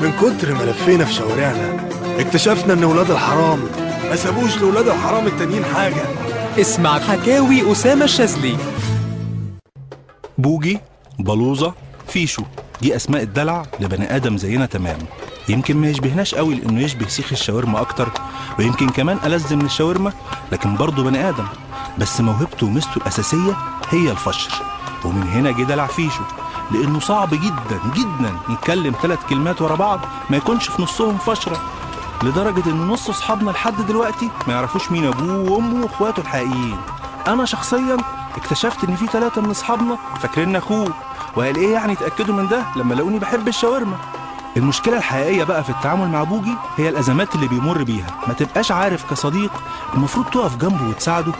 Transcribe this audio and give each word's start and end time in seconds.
من 0.00 0.12
كتر 0.12 0.54
ما 0.54 0.62
لفينا 0.62 1.04
في 1.04 1.12
شوارعنا 1.12 1.88
اكتشفنا 2.18 2.72
إن 2.72 2.84
ولاد 2.84 3.10
الحرام 3.10 3.64
ما 4.10 4.16
سابوش 4.16 4.58
لولاد 4.58 4.88
الحرام 4.88 5.26
التانيين 5.26 5.64
حاجة. 5.64 6.02
اسمع 6.60 6.98
حكاوي 6.98 7.72
أسامة 7.72 8.04
الشاذلي. 8.04 8.56
بوجي 10.38 10.80
بلوزة 11.18 11.74
فيشو 12.08 12.42
دي 12.82 12.96
أسماء 12.96 13.22
الدلع 13.22 13.62
لبني 13.80 14.16
آدم 14.16 14.36
زينا 14.36 14.66
تمام. 14.66 14.98
يمكن 15.48 15.76
ما 15.76 15.88
يشبهناش 15.88 16.34
قوي 16.34 16.54
لأنه 16.54 16.80
يشبه 16.80 17.08
سيخ 17.08 17.32
الشاورما 17.32 17.80
أكتر 17.80 18.08
ويمكن 18.58 18.88
كمان 18.88 19.18
ألذ 19.24 19.54
من 19.54 19.64
الشاورما 19.64 20.12
لكن 20.52 20.76
برضه 20.76 21.04
بني 21.04 21.28
آدم. 21.28 21.46
بس 21.98 22.20
موهبته 22.20 22.66
وميزته 22.66 22.96
الأساسية 22.96 23.56
هي 23.90 24.10
الفشر 24.10 24.50
ومن 25.04 25.22
هنا 25.22 25.50
جه 25.50 25.62
دلع 25.62 25.86
فيشو. 25.86 26.22
لأنه 26.70 27.00
صعب 27.00 27.30
جدا 27.30 27.80
جدا 27.94 28.36
يتكلم 28.48 28.94
ثلاث 29.02 29.18
كلمات 29.28 29.62
ورا 29.62 29.74
بعض 29.74 30.00
ما 30.30 30.36
يكونش 30.36 30.68
في 30.68 30.82
نصهم 30.82 31.18
فشرة 31.18 31.60
لدرجة 32.22 32.70
إن 32.70 32.88
نص 32.88 33.08
أصحابنا 33.08 33.50
لحد 33.50 33.86
دلوقتي 33.88 34.30
ما 34.46 34.52
يعرفوش 34.54 34.92
مين 34.92 35.06
أبوه 35.06 35.50
وأمه 35.52 35.82
وإخواته 35.82 36.20
الحقيقيين. 36.20 36.76
أنا 37.26 37.44
شخصيا 37.44 37.96
اكتشفت 38.36 38.84
إن 38.84 38.96
في 38.96 39.06
ثلاثة 39.06 39.40
من 39.42 39.50
أصحابنا 39.50 39.96
فاكرين 40.20 40.56
أخوه 40.56 40.88
وقال 41.36 41.56
إيه 41.56 41.72
يعني 41.72 41.92
اتأكدوا 41.92 42.34
من 42.34 42.48
ده 42.48 42.62
لما 42.76 42.94
لقوني 42.94 43.18
بحب 43.18 43.48
الشاورما؟ 43.48 43.96
المشكلة 44.56 44.96
الحقيقية 44.96 45.44
بقى 45.44 45.64
في 45.64 45.70
التعامل 45.70 46.08
مع 46.08 46.22
بوجي 46.22 46.54
هي 46.76 46.88
الأزمات 46.88 47.34
اللي 47.34 47.48
بيمر 47.48 47.82
بيها. 47.82 48.06
ما 48.28 48.34
تبقاش 48.34 48.72
عارف 48.72 49.10
كصديق 49.10 49.50
المفروض 49.94 50.26
تقف 50.26 50.56
جنبه 50.56 50.88
وتساعده 50.88 51.32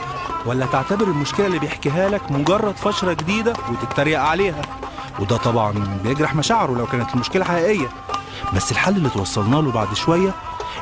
ولا 0.45 0.65
تعتبر 0.65 1.05
المشكلة 1.05 1.45
اللي 1.47 1.59
بيحكيها 1.59 2.09
لك 2.09 2.31
مجرد 2.31 2.75
فشرة 2.75 3.13
جديدة 3.13 3.53
وتتريق 3.71 4.21
عليها؟ 4.21 4.61
وده 5.19 5.37
طبعا 5.37 5.99
بيجرح 6.03 6.35
مشاعره 6.35 6.71
لو 6.71 6.85
كانت 6.85 7.13
المشكلة 7.13 7.45
حقيقية. 7.45 7.89
بس 8.53 8.71
الحل 8.71 8.95
اللي 8.95 9.09
توصلنا 9.09 9.55
له 9.55 9.71
بعد 9.71 9.93
شوية 9.93 10.33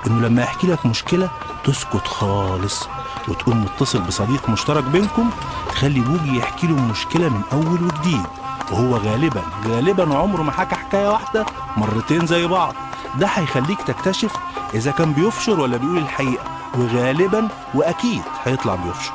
إنه 0.07 0.27
لما 0.27 0.41
يحكي 0.41 0.67
لك 0.67 0.85
مشكلة 0.85 1.29
تسكت 1.63 2.07
خالص 2.07 2.87
وتقوم 3.27 3.61
متصل 3.63 4.01
بصديق 4.01 4.49
مشترك 4.49 4.83
بينكم 4.83 5.29
تخلي 5.69 5.99
بوجي 5.99 6.37
يحكي 6.37 6.67
له 6.67 6.77
المشكلة 6.77 7.29
من 7.29 7.41
أول 7.51 7.83
وجديد. 7.83 8.23
وهو 8.71 8.97
غالبا 8.97 9.41
غالبا 9.67 10.15
عمره 10.17 10.41
ما 10.41 10.51
حكى 10.51 10.75
حكاية 10.75 11.09
واحدة 11.09 11.45
مرتين 11.77 12.25
زي 12.25 12.47
بعض. 12.47 12.73
ده 13.19 13.27
هيخليك 13.27 13.81
تكتشف 13.81 14.31
إذا 14.73 14.91
كان 14.91 15.13
بيفشر 15.13 15.59
ولا 15.59 15.77
بيقول 15.77 15.97
الحقيقة. 15.97 16.43
وغالبا 16.77 17.47
وأكيد 17.73 18.21
هيطلع 18.45 18.75
بيفشر. 18.75 19.13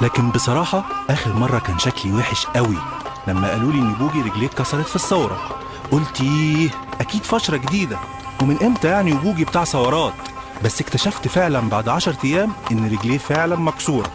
لكن 0.00 0.30
بصراحة 0.30 0.84
آخر 1.10 1.32
مرة 1.32 1.58
كان 1.58 1.78
شكلي 1.78 2.12
وحش 2.12 2.46
قوي. 2.46 2.76
لما 3.28 3.50
قالوا 3.50 3.72
لي 3.72 3.78
إن 3.78 3.92
بوجي 3.94 4.20
رجليه 4.20 4.46
اتكسرت 4.46 4.86
في 4.86 4.96
الثورة. 4.96 5.38
قلت 5.90 6.20
إيه 6.20 6.70
أكيد 7.00 7.24
فشرة 7.24 7.56
جديدة. 7.56 7.98
ومن 8.42 8.62
إمتى 8.62 8.88
يعني 8.88 9.12
وبوجي 9.12 9.44
بتاع 9.44 9.64
ثورات؟ 9.64 10.12
بس 10.64 10.80
اكتشفت 10.80 11.28
فعلا 11.28 11.60
بعد 11.60 11.88
عشر 11.88 12.14
أيام 12.24 12.52
إن 12.72 12.90
رجليه 12.92 13.18
فعلا 13.18 13.56
مكسورة. 13.56 14.10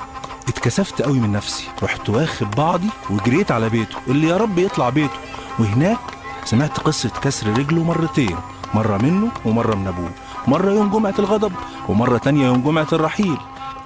اتكسفت 0.47 1.01
قوي 1.01 1.19
من 1.19 1.31
نفسي. 1.31 1.67
رحت 1.83 2.09
واخد 2.09 2.51
بعضي 2.51 2.89
وجريت 3.09 3.51
على 3.51 3.69
بيته 3.69 3.95
اللي 4.07 4.27
يا 4.27 4.37
رب 4.37 4.57
يطلع 4.57 4.89
بيته. 4.89 5.19
وهناك 5.59 5.99
سمعت 6.45 6.79
قصة 6.79 7.09
كسر 7.09 7.47
رجله 7.47 7.83
مرتين. 7.83 8.37
مرة 8.73 8.97
منه 8.97 9.31
ومرة 9.45 9.75
من 9.75 9.87
أبوه. 9.87 10.11
مرة 10.47 10.71
يوم 10.71 10.89
جمعة 10.89 11.13
الغضب 11.19 11.51
ومرة 11.89 12.17
تانية 12.17 12.45
يوم 12.45 12.61
جمعة 12.61 12.87
الرحيل. 12.93 13.37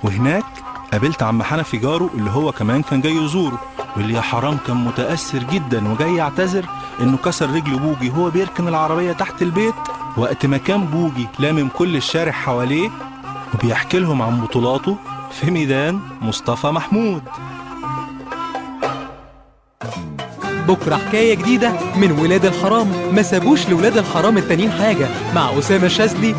وهناك 0.04 0.46
قابلت 0.92 1.24
عم 1.24 1.44
حنفي 1.44 1.78
جاره 1.78 2.10
اللي 2.14 2.32
هو 2.32 2.52
كمان 2.52 2.82
كان 2.82 3.02
جاي 3.02 3.16
يزوره. 3.16 3.62
واللي 3.98 4.14
يا 4.14 4.22
حرام 4.22 4.58
كان 4.68 4.78
متأثر 4.78 5.44
جدا 5.44 5.92
وجاي 5.92 6.16
يعتذر 6.16 6.66
إنه 7.02 7.18
كسر 7.18 7.50
رجل 7.50 7.80
بوجي 7.80 8.10
وهو 8.10 8.30
بيركن 8.30 8.68
العربية 8.68 9.12
تحت 9.12 9.42
البيت 9.42 9.74
وقت 10.18 10.46
ما 10.46 10.58
كان 10.58 10.86
بوجي 10.86 11.28
لامم 11.40 11.70
كل 11.78 11.96
الشارع 11.96 12.32
حواليه 12.32 12.90
وبيحكي 13.54 14.00
لهم 14.00 14.22
عن 14.22 14.42
بطولاته 14.42 14.98
في 15.32 15.52
ميدان 15.52 16.00
مصطفى 16.22 16.68
محمود. 16.68 17.24
بكرة 20.68 20.96
حكاية 20.96 21.36
جديدة 21.36 21.72
من 21.98 22.12
ولاد 22.12 22.46
الحرام. 22.46 22.88
ما 23.16 23.22
سابوش 23.22 23.70
لولاد 23.70 23.98
الحرام 23.98 24.38
التانيين 24.38 24.72
حاجة. 24.72 25.08
مع 25.36 25.60
أسامة 25.60 25.86
الشاذلي 25.86 26.36